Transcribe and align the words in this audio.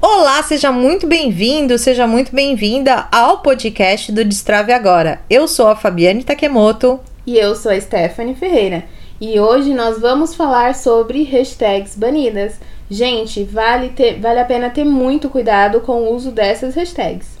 Olá, 0.00 0.42
seja 0.42 0.70
muito 0.70 1.06
bem-vindo, 1.06 1.78
seja 1.78 2.06
muito 2.06 2.34
bem-vinda 2.34 3.06
ao 3.10 3.38
podcast 3.38 4.12
do 4.12 4.24
Destrave 4.24 4.72
Agora. 4.72 5.20
Eu 5.28 5.48
sou 5.48 5.68
a 5.68 5.76
Fabiane 5.76 6.24
Takemoto. 6.24 7.00
E 7.26 7.38
eu 7.38 7.54
sou 7.56 7.72
a 7.72 7.80
Stephanie 7.80 8.34
Ferreira. 8.34 8.84
E 9.20 9.40
hoje 9.40 9.74
nós 9.74 10.00
vamos 10.00 10.34
falar 10.34 10.74
sobre 10.74 11.24
hashtags 11.24 11.96
banidas. 11.96 12.60
Gente, 12.90 13.44
vale, 13.44 13.90
ter, 13.90 14.20
vale 14.20 14.40
a 14.40 14.44
pena 14.44 14.70
ter 14.70 14.84
muito 14.84 15.28
cuidado 15.28 15.80
com 15.80 16.02
o 16.02 16.14
uso 16.14 16.30
dessas 16.30 16.74
hashtags. 16.74 17.39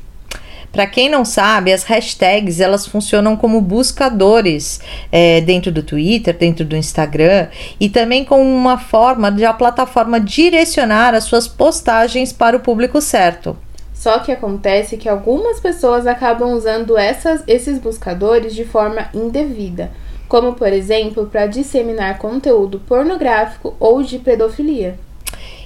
Para 0.72 0.86
quem 0.86 1.08
não 1.08 1.24
sabe, 1.24 1.72
as 1.72 1.82
hashtags 1.82 2.60
elas 2.60 2.86
funcionam 2.86 3.36
como 3.36 3.60
buscadores 3.60 4.80
é, 5.10 5.40
dentro 5.40 5.72
do 5.72 5.82
Twitter, 5.82 6.36
dentro 6.36 6.64
do 6.64 6.76
Instagram 6.76 7.48
e 7.80 7.88
também 7.88 8.24
como 8.24 8.42
uma 8.42 8.78
forma 8.78 9.32
de 9.32 9.44
a 9.44 9.52
plataforma 9.52 10.20
direcionar 10.20 11.14
as 11.14 11.24
suas 11.24 11.48
postagens 11.48 12.32
para 12.32 12.56
o 12.56 12.60
público 12.60 13.00
certo. 13.00 13.56
Só 13.92 14.20
que 14.20 14.32
acontece 14.32 14.96
que 14.96 15.08
algumas 15.08 15.60
pessoas 15.60 16.06
acabam 16.06 16.52
usando 16.52 16.96
essas, 16.96 17.42
esses 17.46 17.78
buscadores 17.78 18.54
de 18.54 18.64
forma 18.64 19.08
indevida 19.12 19.90
como 20.30 20.54
por 20.54 20.72
exemplo 20.72 21.26
para 21.26 21.46
disseminar 21.46 22.16
conteúdo 22.18 22.78
pornográfico 22.78 23.74
ou 23.80 24.00
de 24.00 24.16
pedofilia. 24.20 24.96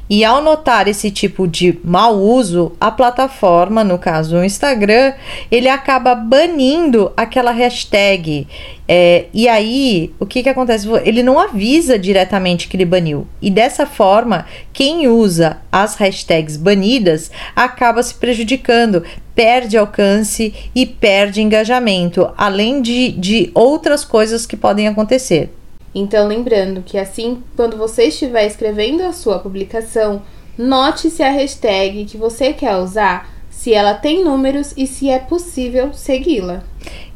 E 0.09 0.23
ao 0.23 0.43
notar 0.43 0.87
esse 0.87 1.11
tipo 1.11 1.49
de 1.49 1.79
mau 1.83 2.19
uso, 2.21 2.73
a 2.79 2.91
plataforma, 2.91 3.83
no 3.83 3.99
caso 3.99 4.37
o 4.37 4.45
Instagram, 4.45 5.15
ele 5.51 5.69
acaba 5.69 6.15
banindo 6.15 7.11
aquela 7.17 7.51
hashtag. 7.51 8.47
É, 8.87 9.25
e 9.33 9.49
aí, 9.49 10.13
o 10.21 10.27
que, 10.27 10.43
que 10.43 10.49
acontece? 10.49 10.87
Ele 11.05 11.23
não 11.23 11.39
avisa 11.39 11.99
diretamente 11.99 12.69
que 12.69 12.77
ele 12.77 12.85
baniu. 12.85 13.27
E 13.41 13.51
dessa 13.51 13.87
forma, 13.87 14.45
quem 14.75 15.09
usa 15.09 15.59
as 15.73 15.97
hashtags 15.97 16.59
banidas 16.59 17.31
acaba 17.57 18.03
se 18.03 18.15
prejudicando, 18.15 19.03
perde 19.35 19.79
alcance 19.79 20.53
e 20.75 20.85
perde 20.85 21.41
engajamento, 21.41 22.31
além 22.37 22.83
de, 22.83 23.11
de 23.13 23.51
outras 23.55 24.05
coisas 24.05 24.45
que 24.45 24.57
podem 24.57 24.87
acontecer. 24.87 25.51
Então, 25.95 26.27
lembrando 26.27 26.83
que 26.83 26.99
assim, 26.99 27.43
quando 27.55 27.77
você 27.77 28.05
estiver 28.05 28.47
escrevendo 28.47 29.03
a 29.03 29.13
sua 29.13 29.39
publicação, 29.39 30.23
note 30.59 31.09
se 31.09 31.23
a 31.23 31.31
hashtag 31.31 32.05
que 32.05 32.17
você 32.17 32.53
quer 32.53 32.77
usar, 32.77 33.33
se 33.49 33.73
ela 33.73 33.95
tem 33.95 34.25
números 34.25 34.75
e 34.77 34.87
se 34.87 35.09
é 35.09 35.19
possível 35.19 35.93
segui-la. 35.93 36.65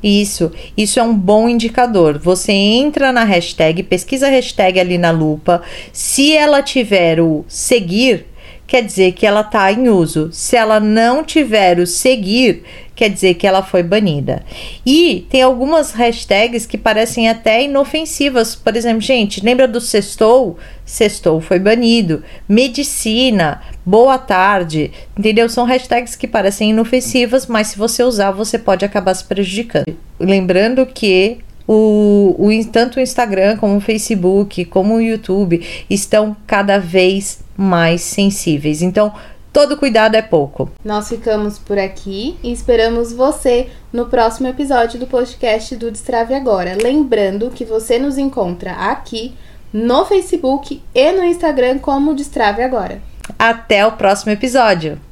Isso, 0.03 0.53
isso 0.77 1.01
é 1.01 1.03
um 1.03 1.15
bom 1.15 1.49
indicador. 1.49 2.19
Você 2.19 2.53
entra 2.53 3.13
na 3.13 3.25
hashtag, 3.25 3.83
pesquisa 3.83 4.29
a 4.29 4.31
hashtag 4.31 4.79
ali 4.79 4.97
na 4.97 5.11
lupa. 5.11 5.61
Se 5.93 6.35
ela 6.37 6.63
tiver 6.63 7.21
o 7.21 7.45
seguir, 7.49 8.27
quer 8.69 8.83
dizer 8.83 9.13
que 9.13 9.27
ela 9.27 9.41
está 9.41 9.73
em 9.73 9.89
uso. 9.89 10.29
Se 10.31 10.55
ela 10.55 10.79
não 10.79 11.25
tiver 11.25 11.81
o 11.81 11.87
seguir, 11.87 12.63
quer 12.95 13.09
dizer 13.09 13.35
que 13.35 13.47
ela 13.47 13.63
foi 13.63 13.83
banida. 13.83 14.45
E 14.85 15.27
tem 15.31 15.41
algumas 15.41 15.93
hashtags 15.93 16.67
que 16.67 16.77
parecem 16.77 17.31
até 17.31 17.63
inofensivas. 17.63 18.55
Por 18.55 18.77
exemplo, 18.77 19.01
gente, 19.01 19.43
lembra 19.43 19.67
do 19.67 19.81
sextou? 19.81 20.59
Sextou 20.85 21.41
foi 21.41 21.59
banido. 21.59 22.23
Medicina, 22.47 23.63
boa 23.87 24.19
tarde, 24.19 24.93
entendeu? 25.19 25.49
São 25.49 25.65
hashtags 25.65 26.15
que 26.15 26.29
parecem 26.29 26.71
inofensivas, 26.71 27.47
mas 27.47 27.69
se 27.69 27.79
você 27.79 28.03
usar, 28.03 28.33
você 28.33 28.59
pode 28.59 28.85
acabar 28.85 29.15
se 29.15 29.25
prejudicando. 29.25 29.97
Lembrando 30.21 30.85
que 30.85 31.39
o, 31.69 32.35
o, 32.39 32.65
tanto 32.73 32.97
o 32.97 33.01
Instagram 33.01 33.59
como 33.59 33.77
o 33.77 33.81
Facebook, 33.81 34.65
como 34.65 34.95
o 34.95 35.01
YouTube 35.01 35.63
estão 35.91 36.35
cada 36.47 36.79
vez 36.79 37.41
mais 37.55 38.01
sensíveis. 38.01 38.81
Então, 38.81 39.13
todo 39.53 39.77
cuidado 39.77 40.15
é 40.15 40.23
pouco. 40.23 40.71
Nós 40.83 41.11
ficamos 41.11 41.59
por 41.59 41.79
aqui 41.79 42.39
e 42.43 42.51
esperamos 42.51 43.13
você 43.13 43.69
no 43.93 44.07
próximo 44.07 44.49
episódio 44.49 44.99
do 44.99 45.07
podcast 45.07 45.77
do 45.77 45.91
Destrave 45.91 46.33
Agora. 46.33 46.75
Lembrando 46.83 47.51
que 47.51 47.67
você 47.67 47.99
nos 47.99 48.17
encontra 48.17 48.73
aqui 48.73 49.35
no 49.71 50.07
Facebook 50.07 50.83
e 50.95 51.13
no 51.13 51.23
Instagram 51.23 51.79
como 51.79 52.15
Destrave 52.15 52.63
Agora. 52.63 53.03
Até 53.39 53.87
o 53.87 53.93
próximo 53.93 54.33
episódio! 54.33 55.08